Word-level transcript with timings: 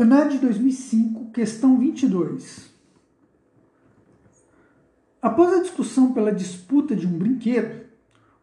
ANAD 0.00 0.38
2005, 0.38 1.30
questão 1.30 1.76
22. 1.76 2.72
Após 5.20 5.52
a 5.52 5.60
discussão 5.60 6.14
pela 6.14 6.32
disputa 6.32 6.96
de 6.96 7.06
um 7.06 7.18
brinquedo, 7.18 7.84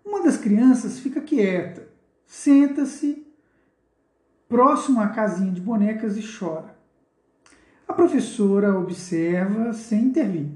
uma 0.05 0.21
das 0.21 0.37
crianças 0.37 0.99
fica 0.99 1.19
quieta, 1.19 1.87
senta-se 2.27 3.25
próximo 4.47 5.01
à 5.01 5.07
casinha 5.07 5.51
de 5.51 5.59
bonecas 5.59 6.15
e 6.15 6.21
chora. 6.21 6.77
A 7.87 7.93
professora 7.93 8.77
observa 8.77 9.73
sem 9.73 10.03
intervir. 10.03 10.51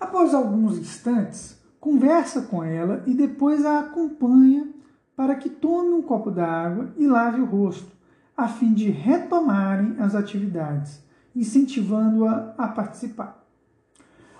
Após 0.00 0.34
alguns 0.34 0.78
instantes, 0.78 1.62
conversa 1.78 2.42
com 2.42 2.64
ela 2.64 3.04
e 3.06 3.14
depois 3.14 3.64
a 3.64 3.78
acompanha 3.78 4.68
para 5.14 5.36
que 5.36 5.48
tome 5.48 5.90
um 5.90 6.02
copo 6.02 6.28
d'água 6.28 6.92
e 6.96 7.06
lave 7.06 7.40
o 7.40 7.44
rosto, 7.44 7.97
a 8.38 8.46
fim 8.46 8.72
de 8.72 8.88
retomarem 8.88 9.96
as 9.98 10.14
atividades, 10.14 11.02
incentivando-a 11.34 12.54
a 12.56 12.68
participar. 12.68 13.44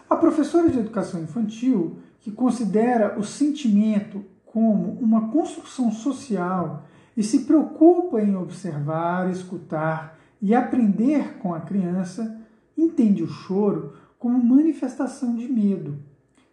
A 0.09 0.15
professora 0.15 0.71
de 0.71 0.79
educação 0.79 1.21
infantil, 1.21 1.99
que 2.21 2.31
considera 2.31 3.19
o 3.19 3.25
sentimento 3.25 4.25
como 4.47 4.93
uma 5.01 5.31
construção 5.31 5.91
social 5.91 6.85
e 7.17 7.25
se 7.25 7.41
preocupa 7.41 8.23
em 8.23 8.37
observar, 8.37 9.29
escutar 9.31 10.17
e 10.41 10.55
aprender 10.55 11.39
com 11.39 11.53
a 11.53 11.61
criança, 11.61 12.41
entende 12.77 13.25
o 13.25 13.29
choro 13.29 13.95
como 14.17 14.41
manifestação 14.41 15.35
de 15.35 15.49
medo, 15.49 15.99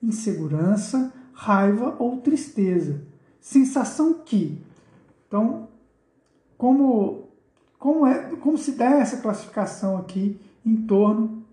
insegurança, 0.02 1.14
raiva 1.32 1.96
ou 2.00 2.18
tristeza, 2.18 3.06
sensação 3.40 4.16
que. 4.26 4.60
Então, 5.28 5.68
como, 6.58 7.25
como, 7.86 8.08
é, 8.08 8.36
como 8.38 8.58
se 8.58 8.72
dá 8.72 8.96
essa 8.96 9.18
classificação 9.18 9.96
aqui 9.96 10.42
em 10.66 10.76
torno 10.88 11.46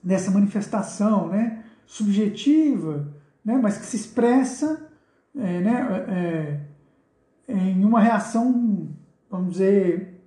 dessa 0.00 0.30
manifestação 0.30 1.26
né, 1.26 1.64
subjetiva, 1.84 3.12
né, 3.44 3.58
mas 3.60 3.76
que 3.76 3.84
se 3.84 3.96
expressa 3.96 4.88
é, 5.36 5.60
né, 5.60 6.60
é, 7.48 7.52
em 7.52 7.84
uma 7.84 7.98
reação, 7.98 8.88
vamos 9.28 9.54
dizer, 9.54 10.22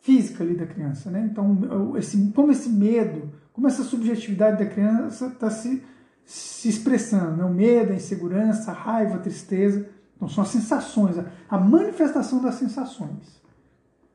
física 0.00 0.42
ali 0.42 0.56
da 0.56 0.66
criança. 0.66 1.08
Né? 1.08 1.28
Então, 1.30 1.96
esse, 1.96 2.32
como 2.32 2.50
esse 2.50 2.68
medo, 2.68 3.30
como 3.52 3.68
essa 3.68 3.84
subjetividade 3.84 4.58
da 4.64 4.68
criança 4.68 5.28
está 5.28 5.50
se, 5.50 5.84
se 6.24 6.68
expressando, 6.68 7.36
né? 7.36 7.44
o 7.44 7.54
medo, 7.54 7.92
a 7.92 7.94
insegurança, 7.94 8.72
a 8.72 8.74
raiva, 8.74 9.14
a 9.14 9.20
tristeza. 9.20 9.88
Então, 10.16 10.28
são 10.28 10.42
as 10.42 10.50
sensações, 10.50 11.14
a 11.48 11.58
manifestação 11.58 12.42
das 12.42 12.56
sensações. 12.56 13.38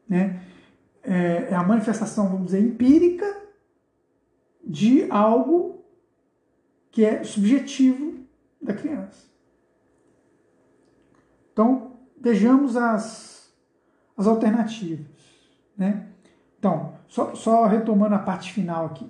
Né? 0.07 0.41
É, 1.03 1.49
é 1.51 1.55
a 1.55 1.63
manifestação, 1.63 2.29
vamos 2.29 2.47
dizer, 2.47 2.61
empírica 2.61 3.25
de 4.63 5.09
algo 5.11 5.83
que 6.91 7.03
é 7.03 7.23
subjetivo 7.23 8.13
da 8.61 8.73
criança. 8.73 9.27
Então, 11.51 11.91
vejamos 12.19 12.77
as, 12.77 13.51
as 14.15 14.25
alternativas. 14.25 15.05
Né? 15.77 16.07
Então, 16.57 16.93
só, 17.07 17.35
só 17.35 17.65
retomando 17.65 18.15
a 18.15 18.19
parte 18.19 18.53
final 18.53 18.85
aqui. 18.85 19.05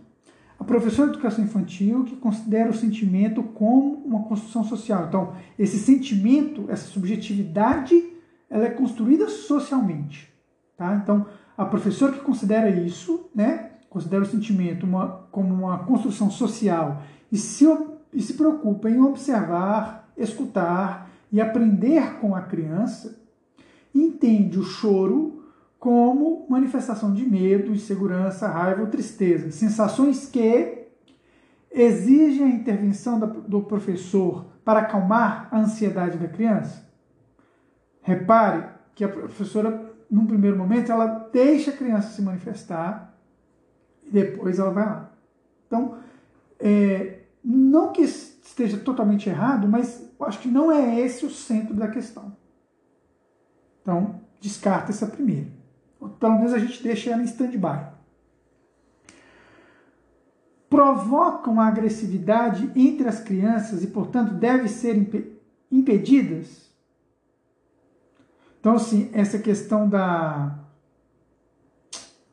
A 0.60 0.64
professora 0.64 1.10
de 1.10 1.18
educação 1.18 1.44
infantil 1.44 2.04
que 2.06 2.16
considera 2.16 2.70
o 2.70 2.74
sentimento 2.74 3.44
como 3.44 3.96
uma 4.06 4.24
construção 4.24 4.64
social. 4.64 5.06
Então, 5.08 5.36
esse 5.60 5.78
sentimento, 5.78 6.66
essa 6.70 6.88
subjetividade, 6.88 8.12
ela 8.50 8.66
é 8.66 8.70
construída 8.70 9.28
socialmente. 9.28 10.33
Tá? 10.84 11.00
Então, 11.02 11.26
a 11.58 11.64
professora 11.64 12.12
que 12.12 12.20
considera 12.20 12.70
isso, 12.70 13.30
né, 13.34 13.70
considera 13.90 14.24
o 14.24 14.26
sentimento 14.26 14.86
uma, 14.86 15.26
como 15.32 15.54
uma 15.54 15.80
construção 15.86 16.30
social 16.30 17.02
e 17.32 17.38
se, 17.38 17.66
e 18.12 18.22
se 18.22 18.34
preocupa 18.34 18.90
em 18.90 19.00
observar, 19.00 20.12
escutar 20.18 21.10
e 21.32 21.40
aprender 21.40 22.20
com 22.20 22.36
a 22.36 22.42
criança, 22.42 23.18
entende 23.96 24.60
o 24.60 24.64
choro 24.64 25.46
como 25.80 26.46
manifestação 26.50 27.14
de 27.14 27.26
medo, 27.26 27.72
insegurança, 27.72 28.48
raiva 28.50 28.82
ou 28.82 28.88
tristeza, 28.88 29.52
sensações 29.52 30.28
que 30.28 30.80
exigem 31.72 32.46
a 32.46 32.50
intervenção 32.50 33.18
do 33.20 33.62
professor 33.62 34.48
para 34.66 34.82
acalmar 34.82 35.48
a 35.50 35.60
ansiedade 35.60 36.18
da 36.18 36.28
criança. 36.28 36.86
Repare 38.02 38.74
que 38.96 39.04
a 39.04 39.10
professora, 39.10 39.83
num 40.14 40.28
primeiro 40.28 40.58
momento, 40.58 40.92
ela 40.92 41.30
deixa 41.32 41.72
a 41.72 41.78
criança 41.78 42.10
se 42.10 42.22
manifestar 42.22 43.18
e 44.04 44.12
depois 44.12 44.60
ela 44.60 44.72
vai 44.72 44.86
lá. 44.86 45.12
Então, 45.68 45.98
é, 46.60 47.22
não 47.44 47.92
que 47.92 48.02
esteja 48.02 48.78
totalmente 48.78 49.30
errado, 49.30 49.68
mas 49.68 50.10
acho 50.22 50.40
que 50.40 50.48
não 50.48 50.72
é 50.72 51.00
esse 51.00 51.26
o 51.26 51.30
centro 51.30 51.74
da 51.74 51.88
questão. 51.88 52.36
Então, 53.82 54.22
descarta 54.40 54.92
essa 54.92 55.08
primeira 55.08 55.64
pelo 56.10 56.38
menos 56.38 56.54
a 56.54 56.60
gente 56.60 56.82
deixa 56.82 57.12
ela 57.12 57.22
em 57.22 57.26
stand-by. 57.26 57.92
Provocam 60.70 61.60
a 61.60 61.68
agressividade 61.68 62.72
entre 62.76 63.08
as 63.08 63.20
crianças 63.20 63.84
e, 63.84 63.88
portanto, 63.88 64.34
devem 64.34 64.68
ser 64.68 65.38
impedidas. 65.72 66.73
Então, 68.64 68.76
assim, 68.76 69.10
essa 69.12 69.40
questão 69.40 69.90
da, 69.90 70.58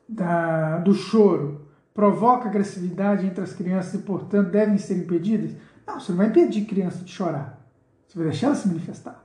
da, 0.07 0.77
do 0.77 0.93
choro 0.93 1.67
provoca 1.93 2.47
agressividade 2.47 3.27
entre 3.27 3.43
as 3.43 3.51
crianças 3.51 3.95
e, 3.95 3.97
portanto, 3.97 4.49
devem 4.49 4.77
ser 4.77 4.95
impedidas? 4.95 5.51
Não, 5.85 5.99
você 5.99 6.13
não 6.13 6.19
vai 6.19 6.27
impedir 6.27 6.63
criança 6.63 7.03
de 7.03 7.11
chorar. 7.11 7.61
Você 8.07 8.17
vai 8.17 8.29
deixar 8.29 8.47
ela 8.47 8.55
se 8.55 8.65
manifestar. 8.65 9.21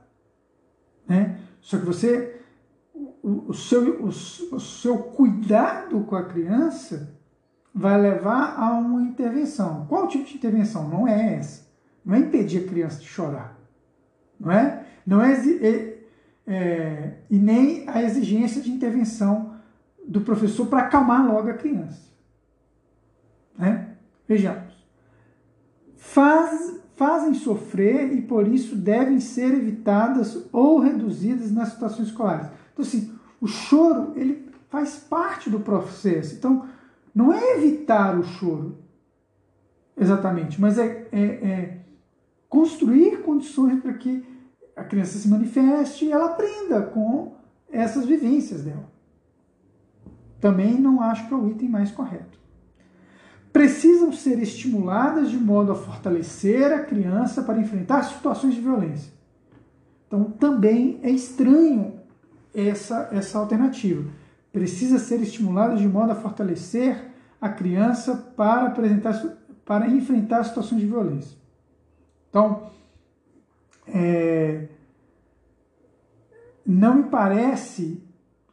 Né? 1.07 1.39
Só 1.61 1.77
que 1.77 1.85
você 1.85 2.41
o, 3.23 3.53
seu, 3.53 4.01
o, 4.01 4.07
o 4.09 4.59
seu 4.59 4.97
cuidado 4.97 6.01
com 6.01 6.15
a 6.17 6.25
criança 6.25 7.15
vai 7.73 8.01
levar 8.01 8.59
a 8.59 8.73
uma 8.73 9.01
intervenção. 9.03 9.85
Qual 9.87 10.09
tipo 10.09 10.25
de 10.25 10.35
intervenção? 10.35 10.89
Não 10.89 11.07
é 11.07 11.35
essa. 11.35 11.65
Não 12.03 12.15
é 12.15 12.19
impedir 12.19 12.65
a 12.65 12.67
criança 12.67 12.99
de 12.99 13.07
chorar. 13.07 13.57
Não 14.37 14.51
é? 14.51 14.85
Não 15.05 15.21
é, 15.21 15.33
é, 16.47 17.15
e 17.29 17.37
nem 17.37 17.83
a 17.89 18.01
exigência 18.01 18.61
de 18.61 18.71
intervenção 18.71 19.53
do 20.07 20.21
professor 20.21 20.67
para 20.67 20.83
acalmar 20.83 21.27
logo 21.27 21.49
a 21.49 21.53
criança. 21.53 22.07
Né? 23.57 23.95
Vejamos. 24.25 24.73
Faz, 25.97 26.79
fazem 26.95 27.33
sofrer 27.33 28.13
e 28.13 28.21
por 28.21 28.47
isso 28.47 28.77
devem 28.77 29.19
ser 29.19 29.53
evitadas 29.53 30.47
ou 30.53 30.79
reduzidas 30.79 31.51
nas 31.51 31.69
situações 31.69 32.07
escolares. 32.07 32.47
Então, 32.71 32.85
assim, 32.85 33.13
o 33.41 33.47
choro 33.47 34.13
ele 34.15 34.47
faz 34.69 34.95
parte 34.95 35.49
do 35.49 35.59
processo. 35.59 36.35
Então, 36.35 36.65
não 37.13 37.33
é 37.33 37.57
evitar 37.57 38.17
o 38.17 38.23
choro, 38.23 38.77
exatamente, 39.97 40.61
mas 40.61 40.77
é, 40.77 41.07
é, 41.11 41.21
é 41.21 41.79
construir 42.47 43.23
condições 43.23 43.81
para 43.81 43.93
que 43.93 44.23
a 44.77 44.83
criança 44.83 45.17
se 45.17 45.27
manifeste 45.27 46.05
e 46.05 46.11
ela 46.11 46.27
aprenda 46.27 46.83
com 46.83 47.33
essas 47.69 48.05
vivências 48.05 48.63
dela. 48.63 48.89
Também 50.39 50.79
não 50.79 51.01
acho 51.01 51.27
que 51.27 51.33
é 51.33 51.37
o 51.37 51.49
item 51.49 51.67
mais 51.67 51.89
correto. 51.89 52.37
Precisam 53.51 54.13
ser 54.13 54.39
estimuladas 54.39 55.31
de 55.31 55.37
modo 55.37 55.71
a 55.71 55.75
fortalecer 55.75 56.71
a 56.71 56.83
criança 56.83 57.41
para 57.41 57.59
enfrentar 57.59 58.03
situações 58.03 58.53
de 58.53 58.61
violência. 58.61 59.11
Então, 60.05 60.25
também 60.25 60.99
é 61.01 61.09
estranho 61.09 61.99
essa, 62.53 63.09
essa 63.11 63.39
alternativa. 63.39 64.07
Precisa 64.53 64.99
ser 64.99 65.19
estimulado 65.21 65.75
de 65.75 65.87
modo 65.87 66.11
a 66.11 66.15
fortalecer 66.15 67.11
a 67.41 67.49
criança 67.49 68.15
para, 68.37 68.67
apresentar, 68.67 69.19
para 69.65 69.87
enfrentar 69.87 70.43
situações 70.43 70.81
de 70.81 70.87
violência. 70.87 71.35
Então, 72.29 72.69
é, 73.87 74.67
não 76.65 76.95
me 76.95 77.03
parece, 77.03 78.03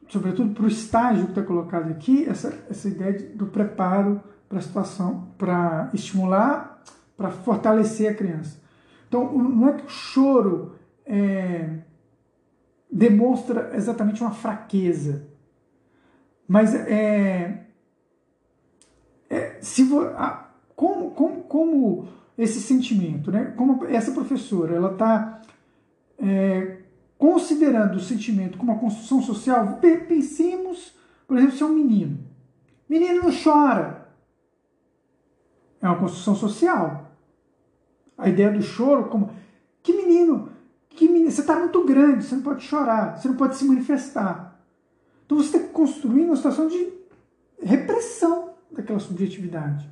sobretudo 0.07 0.53
para 0.53 0.63
o 0.63 0.67
estágio 0.67 1.25
que 1.25 1.31
está 1.31 1.43
colocado 1.43 1.91
aqui, 1.91 2.25
essa, 2.27 2.65
essa 2.69 2.87
ideia 2.87 3.13
do 3.35 3.47
preparo 3.47 4.21
para 4.47 4.59
a 4.59 4.61
situação, 4.61 5.27
para 5.37 5.89
estimular, 5.93 6.81
para 7.17 7.29
fortalecer 7.29 8.11
a 8.11 8.15
criança. 8.15 8.59
Então, 9.07 9.37
não 9.37 9.69
é 9.69 9.73
que 9.73 9.85
o 9.85 9.89
choro 9.89 10.75
é, 11.05 11.79
demonstra 12.91 13.71
exatamente 13.75 14.21
uma 14.21 14.31
fraqueza. 14.31 15.27
Mas 16.47 16.73
é, 16.73 17.65
é 19.29 19.57
se 19.61 19.83
a, 20.15 20.45
como, 20.75 21.11
como, 21.11 21.43
como 21.43 22.07
esse 22.37 22.59
sentimento, 22.61 23.31
né? 23.31 23.53
Como 23.55 23.85
essa 23.85 24.11
professora, 24.11 24.75
ela 24.75 24.91
está 24.91 25.41
é, 26.19 26.77
considerando 27.17 27.95
o 27.95 27.99
sentimento 27.99 28.57
como 28.57 28.71
uma 28.71 28.79
construção 28.79 29.21
social. 29.21 29.79
Pensemos, 30.07 30.93
por 31.27 31.37
exemplo, 31.37 31.55
se 31.55 31.63
é 31.63 31.65
um 31.65 31.73
menino, 31.73 32.19
Menino 32.87 33.23
não 33.23 33.31
chora. 33.31 34.07
É 35.81 35.87
uma 35.87 35.97
construção 35.97 36.35
social. 36.35 37.11
A 38.17 38.29
ideia 38.29 38.51
do 38.51 38.61
choro 38.61 39.09
como 39.09 39.31
que 39.83 39.93
menino, 39.93 40.49
que 40.89 41.07
menino, 41.07 41.29
você 41.29 41.41
está 41.41 41.59
muito 41.59 41.83
grande, 41.83 42.23
você 42.23 42.35
não 42.35 42.41
pode 42.41 42.63
chorar, 42.63 43.17
você 43.17 43.27
não 43.27 43.35
pode 43.35 43.55
se 43.55 43.65
manifestar. 43.65 44.59
Então 45.25 45.37
você 45.37 45.57
está 45.57 45.67
construindo 45.69 46.27
uma 46.27 46.35
situação 46.35 46.67
de 46.67 46.93
repressão 47.61 48.53
daquela 48.71 48.99
subjetividade. 48.99 49.89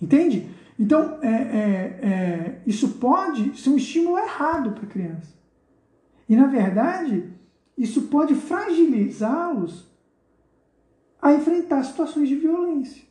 Entende? 0.00 0.50
Então, 0.78 1.18
é, 1.22 1.28
é, 1.28 2.08
é, 2.08 2.62
isso 2.64 2.90
pode 2.94 3.58
ser 3.58 3.70
um 3.70 3.76
estímulo 3.76 4.16
errado 4.16 4.72
para 4.72 4.84
a 4.84 4.88
criança. 4.88 5.34
E, 6.28 6.36
na 6.36 6.46
verdade, 6.46 7.32
isso 7.76 8.02
pode 8.02 8.34
fragilizá-los 8.34 9.88
a 11.20 11.32
enfrentar 11.32 11.82
situações 11.82 12.28
de 12.28 12.36
violência. 12.36 13.02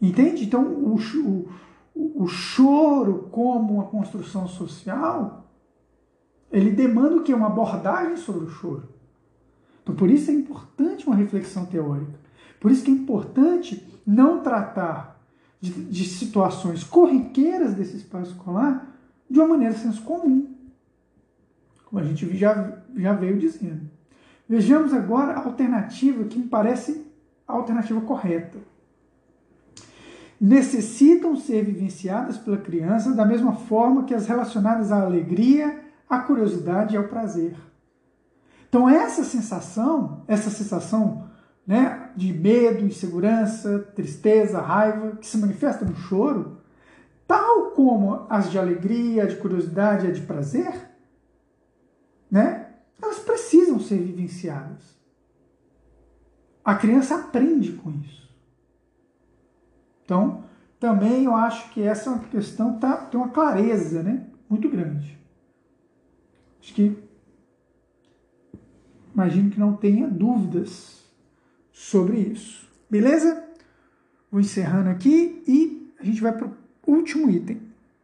Entende? 0.00 0.44
Então, 0.44 0.62
o, 0.62 0.94
o, 0.94 2.22
o 2.22 2.26
choro 2.28 3.28
como 3.32 3.74
uma 3.74 3.86
construção 3.86 4.46
social, 4.46 5.50
ele 6.52 6.70
demanda 6.70 7.16
o 7.16 7.22
que? 7.24 7.34
Uma 7.34 7.48
abordagem 7.48 8.16
sobre 8.16 8.44
o 8.44 8.50
choro. 8.50 8.88
Então, 9.82 9.96
por 9.96 10.08
isso 10.08 10.30
é 10.30 10.34
importante 10.34 11.06
uma 11.06 11.16
reflexão 11.16 11.66
teórica. 11.66 12.20
Por 12.60 12.70
isso 12.70 12.84
que 12.84 12.90
é 12.90 12.94
importante 12.94 13.84
não 14.06 14.42
tratar 14.42 15.13
de, 15.64 15.84
de 15.84 16.04
situações 16.04 16.84
corriqueiras 16.84 17.74
desse 17.74 17.96
espaço 17.96 18.32
escolar 18.32 18.86
de 19.30 19.38
uma 19.38 19.48
maneira 19.48 19.74
senso 19.74 20.02
comum, 20.02 20.54
como 21.86 22.02
a 22.02 22.04
gente 22.04 22.36
já, 22.36 22.82
já 22.94 23.14
veio 23.14 23.38
dizendo. 23.38 23.88
Vejamos 24.46 24.92
agora 24.92 25.32
a 25.32 25.44
alternativa 25.44 26.24
que 26.24 26.38
me 26.38 26.46
parece 26.46 27.06
a 27.48 27.54
alternativa 27.54 27.98
correta. 28.02 28.58
Necessitam 30.38 31.34
ser 31.34 31.64
vivenciadas 31.64 32.36
pela 32.36 32.58
criança 32.58 33.14
da 33.14 33.24
mesma 33.24 33.54
forma 33.54 34.04
que 34.04 34.12
as 34.12 34.26
relacionadas 34.26 34.92
à 34.92 35.00
alegria, 35.00 35.82
à 36.08 36.18
curiosidade 36.18 36.94
e 36.94 36.98
ao 36.98 37.04
prazer. 37.04 37.56
Então 38.68 38.86
essa 38.86 39.24
sensação, 39.24 40.24
essa 40.28 40.50
sensação 40.50 41.26
né, 41.66 42.10
de 42.14 42.32
medo, 42.32 42.84
insegurança, 42.84 43.78
tristeza, 43.94 44.60
raiva, 44.60 45.16
que 45.16 45.26
se 45.26 45.38
manifesta 45.38 45.84
no 45.84 45.96
choro, 45.96 46.58
tal 47.26 47.70
como 47.70 48.26
as 48.28 48.50
de 48.50 48.58
alegria, 48.58 49.26
de 49.26 49.36
curiosidade 49.36 50.06
e 50.06 50.12
de 50.12 50.20
prazer, 50.22 50.90
né, 52.30 52.74
elas 53.02 53.18
precisam 53.18 53.80
ser 53.80 53.98
vivenciadas. 53.98 54.94
A 56.64 56.74
criança 56.74 57.16
aprende 57.16 57.72
com 57.72 57.90
isso. 57.90 58.24
Então, 60.04 60.44
também 60.78 61.24
eu 61.24 61.34
acho 61.34 61.70
que 61.70 61.82
essa 61.82 62.10
é 62.10 62.12
uma 62.12 62.24
questão 62.24 62.78
tá, 62.78 62.96
tem 62.96 63.18
uma 63.18 63.30
clareza 63.30 64.02
né, 64.02 64.26
muito 64.48 64.68
grande. 64.68 65.18
Acho 66.60 66.74
que 66.74 66.98
imagino 69.14 69.50
que 69.50 69.60
não 69.60 69.76
tenha 69.76 70.08
dúvidas 70.08 71.03
sobre 71.84 72.18
isso. 72.18 72.66
Beleza? 72.88 73.44
Vou 74.30 74.40
encerrando 74.40 74.88
aqui 74.88 75.42
e 75.46 75.92
a 76.00 76.04
gente 76.04 76.20
vai 76.20 76.32
para 76.32 76.46
o 76.46 76.54
último 76.86 77.30
item. 77.30 77.60